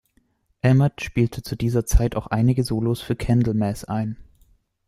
[0.63, 4.17] Amott spielte zu dieser Zeit auch einige Solos für Candlemass ein.